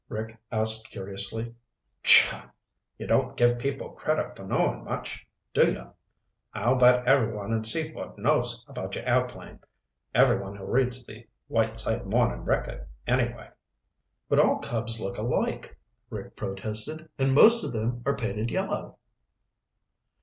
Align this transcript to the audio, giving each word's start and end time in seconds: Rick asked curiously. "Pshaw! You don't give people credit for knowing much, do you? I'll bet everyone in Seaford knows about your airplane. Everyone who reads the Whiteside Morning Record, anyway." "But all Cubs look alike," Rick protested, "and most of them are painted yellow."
Rick 0.09 0.39
asked 0.51 0.89
curiously. 0.89 1.53
"Pshaw! 2.01 2.47
You 2.97 3.05
don't 3.05 3.37
give 3.37 3.59
people 3.59 3.91
credit 3.91 4.35
for 4.35 4.43
knowing 4.43 4.83
much, 4.83 5.27
do 5.53 5.71
you? 5.73 5.91
I'll 6.55 6.73
bet 6.75 7.05
everyone 7.05 7.53
in 7.53 7.63
Seaford 7.63 8.17
knows 8.17 8.65
about 8.67 8.95
your 8.95 9.05
airplane. 9.05 9.59
Everyone 10.15 10.55
who 10.55 10.65
reads 10.65 11.05
the 11.05 11.27
Whiteside 11.49 12.07
Morning 12.07 12.41
Record, 12.43 12.87
anyway." 13.05 13.51
"But 14.27 14.39
all 14.39 14.57
Cubs 14.57 14.99
look 14.99 15.19
alike," 15.19 15.77
Rick 16.09 16.35
protested, 16.35 17.07
"and 17.19 17.35
most 17.35 17.63
of 17.63 17.71
them 17.71 18.01
are 18.03 18.17
painted 18.17 18.49
yellow." 18.49 18.97